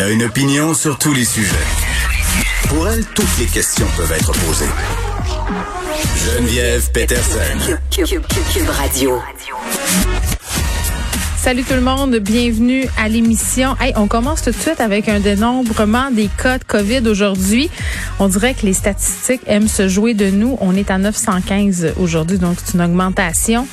Elle 0.00 0.06
a 0.06 0.10
une 0.12 0.22
opinion 0.22 0.72
sur 0.72 0.96
tous 0.96 1.12
les 1.12 1.26
sujets. 1.26 1.52
Pour 2.70 2.88
elle, 2.88 3.04
toutes 3.14 3.38
les 3.38 3.44
questions 3.44 3.86
peuvent 3.98 4.10
être 4.12 4.32
posées. 4.32 4.64
Geneviève 6.16 6.90
Peterson. 6.90 7.76
Cube, 7.90 8.24
Radio. 8.70 9.20
Salut 11.36 11.64
tout 11.64 11.74
le 11.74 11.82
monde, 11.82 12.16
bienvenue 12.16 12.86
à 12.96 13.10
l'émission. 13.10 13.76
Hey, 13.78 13.92
on 13.94 14.08
commence 14.08 14.40
tout 14.40 14.52
de 14.52 14.56
suite 14.56 14.80
avec 14.80 15.06
un 15.10 15.20
dénombrement 15.20 16.10
des 16.10 16.30
cas 16.42 16.56
de 16.56 16.64
COVID 16.64 17.06
aujourd'hui. 17.06 17.70
On 18.18 18.28
dirait 18.28 18.54
que 18.54 18.64
les 18.64 18.72
statistiques 18.72 19.42
aiment 19.44 19.68
se 19.68 19.86
jouer 19.86 20.14
de 20.14 20.30
nous. 20.30 20.56
On 20.62 20.76
est 20.76 20.90
à 20.90 20.96
915 20.96 21.92
aujourd'hui, 21.98 22.38
donc 22.38 22.56
c'est 22.64 22.72
une 22.72 22.82
augmentation. 22.82 23.68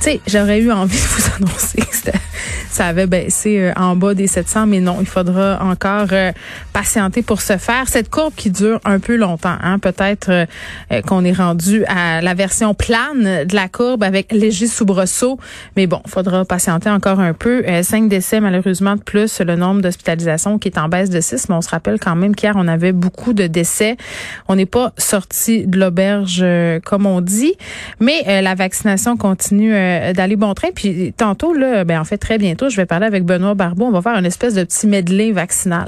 Tu 0.00 0.04
sais, 0.10 0.20
j'aurais 0.26 0.58
eu 0.58 0.72
envie 0.72 0.98
de 0.98 1.06
vous 1.06 1.30
annoncer 1.36 1.78
que 1.78 2.31
ça 2.72 2.86
avait 2.86 3.06
baissé 3.06 3.58
euh, 3.58 3.72
en 3.76 3.96
bas 3.96 4.14
des 4.14 4.26
700, 4.26 4.66
mais 4.66 4.80
non, 4.80 4.96
il 5.00 5.06
faudra 5.06 5.58
encore 5.62 6.08
euh, 6.12 6.32
patienter 6.72 7.22
pour 7.22 7.42
ce 7.42 7.58
faire. 7.58 7.86
Cette 7.86 8.08
courbe 8.08 8.32
qui 8.34 8.50
dure 8.50 8.80
un 8.84 8.98
peu 8.98 9.16
longtemps, 9.16 9.56
hein, 9.62 9.78
peut-être 9.78 10.30
euh, 10.30 10.46
qu'on 11.06 11.24
est 11.24 11.32
rendu 11.32 11.84
à 11.84 12.22
la 12.22 12.34
version 12.34 12.72
plane 12.74 13.44
de 13.44 13.54
la 13.54 13.68
courbe 13.68 14.02
avec 14.02 14.32
léger 14.32 14.66
soubresaut, 14.66 15.38
mais 15.76 15.86
bon, 15.86 16.00
il 16.06 16.10
faudra 16.10 16.44
patienter 16.44 16.88
encore 16.88 17.20
un 17.20 17.34
peu. 17.34 17.62
Cinq 17.82 18.08
décès 18.08 18.40
malheureusement 18.40 18.96
de 18.96 19.02
plus, 19.02 19.40
le 19.40 19.56
nombre 19.56 19.82
d'hospitalisations 19.82 20.58
qui 20.58 20.68
est 20.68 20.78
en 20.78 20.88
baisse 20.88 21.10
de 21.10 21.20
6, 21.20 21.48
mais 21.48 21.56
on 21.56 21.60
se 21.60 21.68
rappelle 21.68 21.98
quand 22.00 22.16
même 22.16 22.34
qu'hier 22.34 22.54
on 22.56 22.68
avait 22.68 22.92
beaucoup 22.92 23.32
de 23.34 23.46
décès. 23.46 23.96
On 24.48 24.56
n'est 24.56 24.66
pas 24.66 24.92
sorti 24.96 25.66
de 25.66 25.78
l'auberge 25.78 26.44
comme 26.84 27.06
on 27.06 27.20
dit, 27.20 27.54
mais 28.00 28.42
la 28.42 28.54
vaccination 28.54 29.16
continue 29.16 29.72
d'aller 30.14 30.36
bon 30.36 30.54
train. 30.54 30.68
Puis 30.74 31.12
tantôt, 31.16 31.52
là, 31.52 31.84
ben 31.84 32.00
en 32.00 32.04
fait, 32.04 32.18
très 32.18 32.38
bientôt, 32.38 32.61
je 32.68 32.76
vais 32.76 32.86
parler 32.86 33.06
avec 33.06 33.24
Benoît 33.24 33.54
Barbeau. 33.54 33.86
On 33.86 33.90
va 33.90 34.02
faire 34.02 34.16
une 34.16 34.26
espèce 34.26 34.54
de 34.54 34.64
petit 34.64 34.86
medley 34.86 35.32
vaccinal 35.32 35.86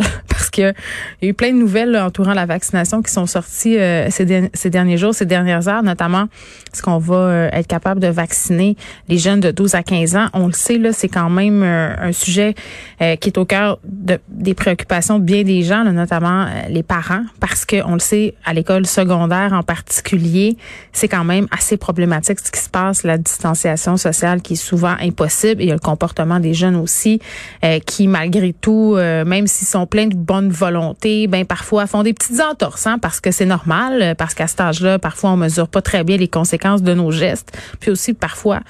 parce 0.55 0.73
que 0.73 0.81
il 1.21 1.27
y 1.27 1.29
a 1.29 1.31
eu 1.31 1.35
plein 1.35 1.53
de 1.53 1.59
nouvelles 1.59 1.97
entourant 1.97 2.35
la 2.35 2.47
vaccination 2.47 3.03
qui 3.03 3.13
sont 3.13 3.27
sorties 3.27 3.79
euh, 3.79 4.09
ces, 4.11 4.71
derniers 4.71 4.97
jours, 4.97 5.15
ces 5.15 5.27
dernières 5.27 5.69
heures, 5.69 5.83
notamment 5.83 6.25
est-ce 6.73 6.83
qu'on 6.83 6.99
va 6.99 7.15
euh, 7.15 7.49
être 7.53 7.67
capable 7.67 8.01
de 8.01 8.09
vacciner 8.09 8.77
les 9.09 9.19
jeunes 9.19 9.41
de 9.41 9.51
12 9.51 9.75
à 9.75 9.83
15 9.83 10.17
ans. 10.17 10.27
On 10.33 10.47
le 10.47 10.53
sait, 10.53 10.79
là, 10.79 10.93
c'est 10.93 11.09
quand 11.09 11.31
même 11.31 11.63
un 11.63 12.13
sujet 12.13 12.55
qui 12.99 13.29
est 13.29 13.39
au 13.39 13.45
cœur 13.45 13.79
de, 13.85 14.19
des 14.29 14.55
préoccupations 14.55 15.19
de 15.19 15.25
bien 15.25 15.43
des 15.43 15.63
gens, 15.63 15.85
notamment 15.85 16.47
les 16.69 16.83
parents, 16.83 17.23
parce 17.41 17.65
que 17.65 17.77
on 17.85 17.95
le 17.95 18.01
sait, 18.01 18.35
à 18.45 18.53
l'école 18.53 18.87
secondaire 18.87 19.53
en 19.53 19.63
particulier, 19.63 20.57
c'est 20.93 21.09
quand 21.09 21.25
même 21.25 21.47
assez 21.51 21.77
problématique 21.77 22.41
ce 22.41 22.51
qui 22.51 22.61
se 22.61 22.69
passe, 22.69 23.05
la 23.05 23.19
distanciation 23.19 23.97
sociale 23.97 24.43
qui 24.43 24.55
est 24.55 24.57
souvent 24.57 24.95
impossible. 25.01 25.61
Et 25.61 25.65
il 25.65 25.69
y 25.69 25.73
a 25.73 25.75
le 25.75 25.81
comportement 25.81 26.41
des 26.41 26.55
jeunes 26.55 26.77
aussi 26.77 27.21
euh, 27.65 27.79
qui, 27.81 28.07
malgré 28.07 28.53
tout, 28.53 28.95
euh, 28.97 29.25
même 29.25 29.47
s'ils 29.47 29.67
sont 29.67 29.87
pleins 29.87 30.07
de 30.07 30.17
volonté, 30.51 31.27
ben 31.27 31.45
parfois 31.45 31.87
font 31.87 32.03
des 32.03 32.13
petites 32.13 32.41
entorses, 32.41 32.87
hein, 32.87 32.99
parce 32.99 33.21
que 33.21 33.31
c'est 33.31 33.47
normal, 33.47 34.03
euh, 34.03 34.15
parce 34.15 34.35
qu'à 34.35 34.47
cet 34.47 34.61
âge-là, 34.61 34.99
parfois 34.99 35.31
on 35.31 35.37
mesure 35.37 35.69
pas 35.69 35.83
très 35.83 36.05
bien 36.05 36.17
les 36.17 36.29
conséquences 36.29 36.83
de 36.83 36.95
nos 36.95 37.11
gestes. 37.11 37.57
Puis 37.81 37.91
aussi 37.91 38.15
parfois, 38.15 38.61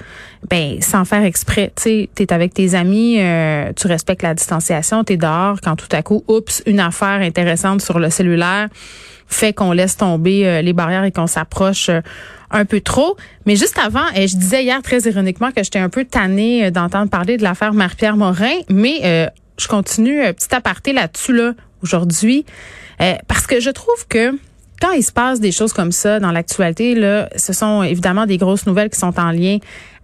ben 0.49 0.81
sans 0.81 1.05
faire 1.05 1.23
exprès, 1.23 1.71
tu 1.75 1.83
sais, 1.83 2.09
t'es 2.13 2.31
avec 2.33 2.53
tes 2.53 2.75
amis, 2.75 3.19
tu 3.75 3.87
respectes 3.87 4.21
la 4.21 4.33
distanciation, 4.33 5.03
t'es 5.03 5.17
dehors, 5.17 5.59
quand 5.61 5.75
tout 5.75 5.87
à 5.91 6.03
coup, 6.03 6.23
oups, 6.27 6.61
une 6.65 6.79
affaire 6.79 7.21
intéressante 7.21 7.81
sur 7.81 7.99
le 7.99 8.09
cellulaire 8.09 8.67
fait 9.27 9.53
qu'on 9.53 9.71
laisse 9.71 9.97
tomber 9.97 10.61
les 10.61 10.73
barrières 10.73 11.03
et 11.03 11.11
qu'on 11.11 11.25
s'approche 11.25 11.89
un 12.51 12.65
peu 12.65 12.81
trop. 12.81 13.15
Mais 13.45 13.55
juste 13.55 13.77
avant, 13.77 14.05
et 14.15 14.27
je 14.27 14.37
disais 14.37 14.63
hier 14.63 14.81
très 14.81 14.99
ironiquement 15.01 15.51
que 15.51 15.63
j'étais 15.63 15.79
un 15.79 15.89
peu 15.89 16.05
tannée 16.05 16.65
euh, 16.65 16.71
d'entendre 16.71 17.09
parler 17.09 17.37
de 17.37 17.43
l'affaire 17.43 17.73
Marie-Pierre 17.73 18.17
Morin, 18.17 18.55
mais 18.69 19.01
euh, 19.03 19.27
je 19.57 19.67
continue 19.67 20.21
un 20.21 20.29
euh, 20.29 20.33
petit 20.33 20.53
aparté 20.53 20.93
là-dessus 20.93 21.33
là 21.33 21.53
aujourd'hui. 21.81 22.45
Parce 23.27 23.45
que 23.45 23.59
je 23.59 23.69
trouve 23.69 24.07
que 24.07 24.31
quand 24.81 24.91
il 24.91 25.03
se 25.03 25.11
passe 25.11 25.39
des 25.39 25.51
choses 25.51 25.73
comme 25.73 25.91
ça 25.91 26.19
dans 26.19 26.31
l'actualité, 26.31 26.95
là, 26.95 27.29
ce 27.35 27.53
sont 27.53 27.83
évidemment 27.83 28.25
des 28.25 28.37
grosses 28.37 28.65
nouvelles 28.65 28.89
qui 28.89 28.99
sont 28.99 29.19
en 29.19 29.31
lien 29.31 29.57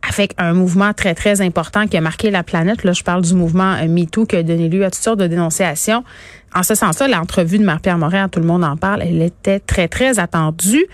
avec 0.07 0.33
un 0.37 0.53
mouvement 0.53 0.93
très, 0.93 1.13
très 1.13 1.41
important 1.41 1.87
qui 1.87 1.97
a 1.97 2.01
marqué 2.01 2.31
la 2.31 2.43
planète. 2.43 2.83
Là, 2.83 2.93
je 2.93 3.03
parle 3.03 3.21
du 3.21 3.33
mouvement 3.33 3.75
euh, 3.75 3.87
MeToo 3.87 4.25
qui 4.25 4.35
a 4.35 4.43
donné 4.43 4.67
lieu 4.67 4.83
à 4.83 4.91
toutes 4.91 5.03
sortes 5.03 5.19
de 5.19 5.27
dénonciations. 5.27 6.03
En 6.53 6.63
ce 6.63 6.75
sens-là, 6.75 7.07
l'entrevue 7.07 7.59
de 7.59 7.63
Marie-Pierre 7.63 7.97
Morin, 7.97 8.27
tout 8.27 8.39
le 8.39 8.45
monde 8.45 8.63
en 8.63 8.75
parle, 8.75 9.03
elle 9.03 9.21
était 9.21 9.59
très, 9.59 9.87
très 9.87 10.19
attendue. 10.19 10.85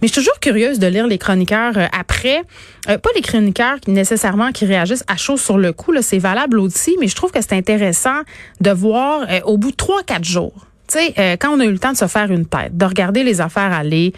Mais 0.00 0.08
je 0.08 0.12
suis 0.12 0.20
toujours 0.22 0.38
curieuse 0.40 0.78
de 0.78 0.86
lire 0.86 1.06
les 1.06 1.18
chroniqueurs 1.18 1.76
euh, 1.76 1.86
après. 1.98 2.42
Euh, 2.88 2.98
pas 2.98 3.10
les 3.14 3.22
chroniqueurs 3.22 3.80
qui, 3.80 3.90
nécessairement 3.90 4.52
qui 4.52 4.64
réagissent 4.64 5.04
à 5.08 5.16
chaud 5.16 5.36
sur 5.36 5.58
le 5.58 5.72
coup, 5.72 5.92
c'est 6.00 6.18
valable 6.18 6.58
aussi, 6.58 6.96
mais 7.00 7.08
je 7.08 7.16
trouve 7.16 7.30
que 7.30 7.40
c'est 7.40 7.54
intéressant 7.54 8.20
de 8.60 8.70
voir 8.70 9.26
au 9.44 9.58
bout 9.58 9.70
de 9.70 9.76
trois, 9.76 10.02
quatre 10.02 10.24
jours, 10.24 10.66
tu 10.88 10.98
sais, 10.98 11.36
quand 11.38 11.50
on 11.50 11.60
a 11.60 11.64
eu 11.64 11.70
le 11.70 11.78
temps 11.78 11.92
de 11.92 11.96
se 11.96 12.06
faire 12.06 12.30
une 12.30 12.46
tête, 12.46 12.76
de 12.76 12.84
regarder 12.84 13.22
les 13.22 13.40
affaires 13.40 13.72
aller, 13.72 14.12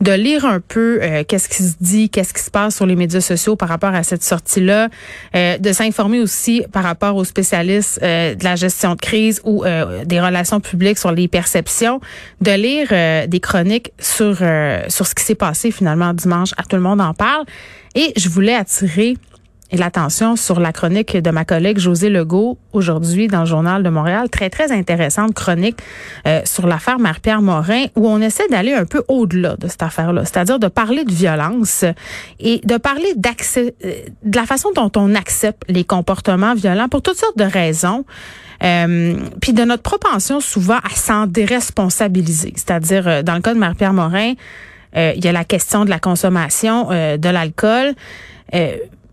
de 0.00 0.12
lire 0.12 0.44
un 0.44 0.60
peu 0.60 0.98
euh, 1.02 1.24
qu'est-ce 1.26 1.48
qui 1.48 1.62
se 1.62 1.74
dit, 1.80 2.08
qu'est-ce 2.08 2.32
qui 2.32 2.42
se 2.42 2.50
passe 2.50 2.76
sur 2.76 2.86
les 2.86 2.96
médias 2.96 3.20
sociaux 3.20 3.56
par 3.56 3.68
rapport 3.68 3.94
à 3.94 4.02
cette 4.02 4.24
sortie-là, 4.24 4.88
euh, 5.34 5.58
de 5.58 5.72
s'informer 5.72 6.20
aussi 6.20 6.62
par 6.72 6.82
rapport 6.82 7.16
aux 7.16 7.24
spécialistes 7.24 8.00
euh, 8.02 8.34
de 8.34 8.44
la 8.44 8.56
gestion 8.56 8.94
de 8.94 9.00
crise 9.00 9.40
ou 9.44 9.64
des 10.04 10.20
relations 10.20 10.60
publiques 10.60 10.98
sur 10.98 11.12
les 11.12 11.28
perceptions, 11.28 12.00
de 12.40 12.52
lire 12.52 13.28
des 13.28 13.40
chroniques 13.40 13.92
sur 13.98 14.36
sur 14.88 15.06
ce 15.06 15.14
qui 15.14 15.24
s'est 15.24 15.34
passé 15.34 15.70
finalement 15.70 16.14
dimanche. 16.14 16.50
À 16.56 16.62
tout 16.62 16.76
le 16.76 16.82
monde 16.82 17.00
en 17.00 17.14
parle. 17.14 17.44
Et 17.94 18.12
je 18.16 18.28
voulais 18.28 18.54
attirer 18.54 19.16
et 19.70 19.76
l'attention 19.76 20.36
sur 20.36 20.60
la 20.60 20.72
chronique 20.72 21.16
de 21.16 21.30
ma 21.30 21.44
collègue 21.44 21.78
José 21.78 22.10
Legault 22.10 22.58
aujourd'hui 22.72 23.28
dans 23.28 23.40
le 23.40 23.46
journal 23.46 23.82
de 23.82 23.88
Montréal. 23.88 24.28
Très, 24.28 24.50
très 24.50 24.72
intéressante 24.72 25.34
chronique 25.34 25.78
euh, 26.26 26.40
sur 26.44 26.66
l'affaire 26.66 26.98
Marie-Pierre 26.98 27.42
Morin 27.42 27.84
où 27.96 28.08
on 28.08 28.20
essaie 28.20 28.48
d'aller 28.48 28.74
un 28.74 28.84
peu 28.84 29.04
au-delà 29.08 29.56
de 29.56 29.68
cette 29.68 29.82
affaire-là, 29.82 30.24
c'est-à-dire 30.24 30.58
de 30.58 30.68
parler 30.68 31.04
de 31.04 31.12
violence 31.12 31.84
et 32.40 32.60
de 32.64 32.76
parler 32.76 33.12
d'accès, 33.16 33.74
euh, 33.84 33.92
de 34.24 34.36
la 34.36 34.46
façon 34.46 34.70
dont 34.74 34.90
on 34.96 35.14
accepte 35.14 35.62
les 35.68 35.84
comportements 35.84 36.54
violents 36.54 36.88
pour 36.88 37.02
toutes 37.02 37.18
sortes 37.18 37.38
de 37.38 37.44
raisons. 37.44 38.04
Euh, 38.62 39.16
puis 39.40 39.54
de 39.54 39.64
notre 39.64 39.82
propension 39.82 40.40
souvent 40.40 40.76
à 40.78 40.94
s'en 40.94 41.26
déresponsabiliser, 41.26 42.52
c'est-à-dire 42.56 43.08
euh, 43.08 43.22
dans 43.22 43.34
le 43.34 43.40
cas 43.40 43.54
de 43.54 43.58
Marie-Pierre 43.58 43.94
Morin, 43.94 44.34
il 44.96 45.24
y 45.24 45.28
a 45.28 45.32
la 45.32 45.44
question 45.44 45.84
de 45.84 45.90
la 45.90 46.00
consommation 46.00 46.88
de 46.88 47.28
l'alcool. 47.28 47.94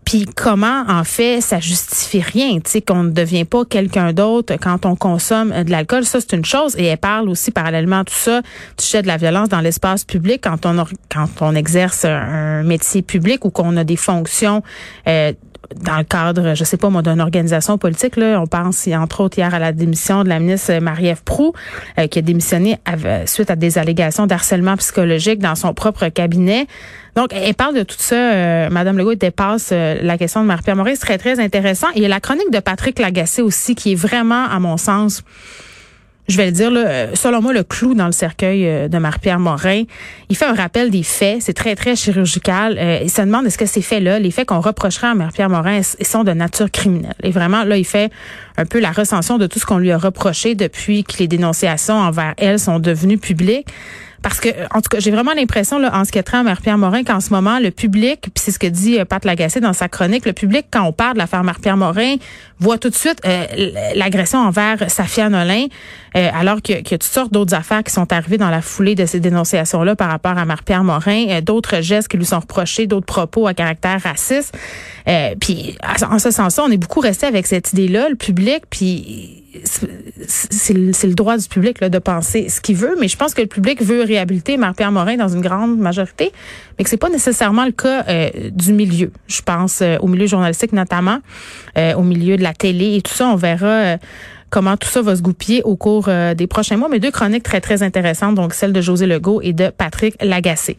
Puis 0.08 0.24
comment, 0.24 0.84
en 0.88 1.04
fait, 1.04 1.42
ça 1.42 1.60
justifie 1.60 2.22
rien, 2.22 2.60
tu 2.60 2.70
sais, 2.70 2.80
qu'on 2.80 3.02
ne 3.02 3.10
devient 3.10 3.44
pas 3.44 3.66
quelqu'un 3.66 4.14
d'autre 4.14 4.54
quand 4.58 4.86
on 4.86 4.96
consomme 4.96 5.50
de 5.64 5.70
l'alcool? 5.70 6.06
Ça, 6.06 6.18
c'est 6.22 6.34
une 6.34 6.46
chose. 6.46 6.74
Et 6.78 6.86
elle 6.86 6.96
parle 6.96 7.28
aussi, 7.28 7.50
parallèlement 7.50 7.98
à 7.98 8.04
tout 8.04 8.14
ça, 8.14 8.40
tu 8.78 8.86
sais, 8.86 9.02
de 9.02 9.06
la 9.06 9.18
violence 9.18 9.50
dans 9.50 9.60
l'espace 9.60 10.04
public 10.04 10.40
quand 10.42 10.64
on, 10.64 10.82
quand 11.12 11.28
on 11.42 11.54
exerce 11.54 12.06
un 12.06 12.62
métier 12.62 13.02
public 13.02 13.44
ou 13.44 13.50
qu'on 13.50 13.76
a 13.76 13.84
des 13.84 13.96
fonctions 13.96 14.62
euh, 15.06 15.34
dans 15.76 15.98
le 15.98 16.04
cadre, 16.04 16.54
je 16.54 16.64
sais 16.64 16.76
pas 16.76 16.88
moi, 16.88 17.02
d'une 17.02 17.20
organisation 17.20 17.78
politique. 17.78 18.16
Là, 18.16 18.40
on 18.40 18.46
pense 18.46 18.88
entre 18.88 19.20
autres 19.20 19.38
hier 19.38 19.52
à 19.52 19.58
la 19.58 19.72
démission 19.72 20.24
de 20.24 20.28
la 20.28 20.38
ministre 20.38 20.78
Marie-Ève 20.78 21.22
Proux, 21.24 21.52
euh, 21.98 22.06
qui 22.06 22.18
a 22.18 22.22
démissionné 22.22 22.78
suite 23.26 23.50
à 23.50 23.56
des 23.56 23.78
allégations 23.78 24.26
d'harcèlement 24.26 24.76
psychologique 24.76 25.40
dans 25.40 25.54
son 25.54 25.74
propre 25.74 26.08
cabinet. 26.08 26.66
Donc, 27.18 27.32
elle 27.32 27.54
parle 27.54 27.74
de 27.74 27.82
tout 27.82 27.96
ça. 27.98 28.14
Euh, 28.14 28.70
Madame 28.70 28.96
Legault 28.96 29.16
dépasse 29.16 29.70
euh, 29.72 29.96
la 30.02 30.16
question 30.16 30.40
de 30.40 30.46
Marie-Pierre 30.46 30.76
Maurice. 30.76 31.00
Très, 31.00 31.18
très 31.18 31.40
intéressant. 31.40 31.88
Et 31.94 31.96
il 31.96 32.02
y 32.02 32.06
a 32.06 32.08
la 32.08 32.20
chronique 32.20 32.50
de 32.52 32.60
Patrick 32.60 32.98
Lagacé 33.00 33.42
aussi, 33.42 33.74
qui 33.74 33.92
est 33.92 33.96
vraiment, 33.96 34.44
à 34.44 34.60
mon 34.60 34.76
sens, 34.76 35.24
je 36.28 36.36
vais 36.36 36.46
le 36.46 36.52
dire, 36.52 36.70
là, 36.70 36.80
euh, 36.80 37.10
selon 37.14 37.40
moi, 37.40 37.54
le 37.54 37.62
clou 37.62 37.94
dans 37.94 38.04
le 38.04 38.12
cercueil 38.12 38.66
euh, 38.66 38.88
de 38.88 38.98
Marie-Pierre 38.98 39.38
Morin. 39.38 39.84
Il 40.28 40.36
fait 40.36 40.44
un 40.44 40.54
rappel 40.54 40.90
des 40.90 41.02
faits. 41.02 41.38
C'est 41.40 41.54
très, 41.54 41.74
très 41.74 41.96
chirurgical. 41.96 42.76
Euh, 42.78 42.98
il 43.02 43.10
se 43.10 43.22
demande 43.22 43.46
est-ce 43.46 43.56
que 43.56 43.64
ces 43.64 43.80
faits-là, 43.80 44.18
les 44.18 44.30
faits 44.30 44.46
qu'on 44.48 44.60
reprocherait 44.60 45.06
à 45.06 45.14
Marie-Pierre 45.14 45.48
Morin, 45.48 45.80
sont 45.82 46.24
de 46.24 46.32
nature 46.32 46.70
criminelle? 46.70 47.14
Et 47.22 47.30
vraiment, 47.30 47.64
là, 47.64 47.78
il 47.78 47.86
fait 47.86 48.12
un 48.58 48.66
peu 48.66 48.78
la 48.78 48.92
recension 48.92 49.38
de 49.38 49.46
tout 49.46 49.58
ce 49.58 49.64
qu'on 49.64 49.78
lui 49.78 49.90
a 49.90 49.96
reproché 49.96 50.54
depuis 50.54 51.02
que 51.02 51.16
les 51.18 51.28
dénonciations 51.28 51.94
envers 51.94 52.34
elle 52.36 52.58
sont 52.58 52.78
devenues 52.78 53.18
publiques. 53.18 53.68
Parce 54.22 54.40
que, 54.40 54.48
en 54.74 54.80
tout 54.80 54.88
cas, 54.90 54.98
j'ai 54.98 55.10
vraiment 55.10 55.32
l'impression, 55.32 55.78
là, 55.78 55.96
en 55.96 56.04
ce 56.04 56.10
qui 56.10 56.18
est 56.18 56.22
trait 56.22 56.38
à 56.38 56.42
Marie-Pierre 56.42 56.78
Morin, 56.78 57.04
qu'en 57.04 57.20
ce 57.20 57.30
moment, 57.30 57.60
le 57.60 57.70
public, 57.70 58.20
puis 58.22 58.32
c'est 58.36 58.50
ce 58.50 58.58
que 58.58 58.66
dit 58.66 58.98
euh, 58.98 59.04
Pat 59.04 59.24
Lagacé 59.24 59.60
dans 59.60 59.72
sa 59.72 59.88
chronique, 59.88 60.26
le 60.26 60.32
public, 60.32 60.66
quand 60.70 60.82
on 60.82 60.92
parle 60.92 61.14
de 61.14 61.18
l'affaire 61.18 61.44
Marie-Pierre 61.44 61.76
Morin, 61.76 62.16
voit 62.58 62.78
tout 62.78 62.90
de 62.90 62.94
suite 62.96 63.20
euh, 63.24 63.44
l'agression 63.94 64.40
envers 64.40 64.90
Safia 64.90 65.28
Nolin, 65.28 65.66
euh, 66.16 66.30
alors 66.34 66.60
qu'il 66.60 66.76
y, 66.76 66.78
a 66.78 66.82
toutes 66.82 67.04
sortes 67.04 67.32
d'autres 67.32 67.54
affaires 67.54 67.84
qui 67.84 67.92
sont 67.92 68.12
arrivées 68.12 68.38
dans 68.38 68.50
la 68.50 68.60
foulée 68.60 68.96
de 68.96 69.06
ces 69.06 69.20
dénonciations-là 69.20 69.94
par 69.94 70.10
rapport 70.10 70.36
à 70.36 70.44
Marie-Pierre 70.44 70.82
Morin, 70.82 71.40
d'autres 71.40 71.80
gestes 71.80 72.08
qui 72.08 72.16
lui 72.16 72.26
sont 72.26 72.40
reprochés, 72.40 72.88
d'autres 72.88 73.06
propos 73.06 73.46
à 73.46 73.54
caractère 73.54 74.02
raciste. 74.02 74.56
puis, 75.40 75.76
en 76.10 76.18
ce 76.18 76.30
sens-là, 76.32 76.64
on 76.66 76.70
est 76.70 76.76
beaucoup 76.76 77.00
resté 77.00 77.26
avec 77.26 77.46
cette 77.46 77.72
idée-là, 77.72 78.08
le 78.08 78.16
public, 78.16 78.64
puis 78.68 79.44
c'est 80.28 80.74
le 80.74 81.14
droit 81.14 81.38
du 81.38 81.48
public 81.48 81.80
là, 81.80 81.88
de 81.88 81.98
penser 81.98 82.48
ce 82.48 82.60
qu'il 82.60 82.76
veut, 82.76 82.96
mais 83.00 83.08
je 83.08 83.16
pense 83.16 83.32
que 83.32 83.40
le 83.40 83.46
public 83.46 83.82
veut 83.82 84.02
réhabiliter 84.02 84.58
Marie-Pierre 84.58 84.92
Morin 84.92 85.16
dans 85.16 85.28
une 85.28 85.40
grande 85.40 85.78
majorité, 85.78 86.32
mais 86.76 86.84
que 86.84 86.90
c'est 86.90 86.98
pas 86.98 87.08
nécessairement 87.08 87.64
le 87.64 87.72
cas 87.72 88.04
euh, 88.08 88.28
du 88.50 88.74
milieu. 88.74 89.10
Je 89.26 89.40
pense 89.40 89.80
euh, 89.80 89.96
au 90.00 90.06
milieu 90.06 90.26
journalistique 90.26 90.72
notamment, 90.72 91.18
euh, 91.78 91.94
au 91.94 92.02
milieu 92.02 92.36
de 92.36 92.42
la 92.42 92.52
télé 92.52 92.96
et 92.96 93.02
tout 93.02 93.14
ça. 93.14 93.26
On 93.28 93.36
verra 93.36 93.96
comment 94.50 94.76
tout 94.76 94.88
ça 94.88 95.00
va 95.00 95.16
se 95.16 95.22
goupiller 95.22 95.62
au 95.62 95.76
cours 95.76 96.08
des 96.36 96.46
prochains 96.46 96.76
mois. 96.76 96.88
Mais 96.88 97.00
deux 97.00 97.10
chroniques 97.10 97.42
très, 97.42 97.60
très 97.60 97.82
intéressantes, 97.82 98.34
donc 98.34 98.52
celle 98.52 98.72
de 98.72 98.80
José 98.80 99.06
Legault 99.06 99.40
et 99.42 99.52
de 99.52 99.70
Patrick 99.70 100.14
Lagacé. 100.22 100.76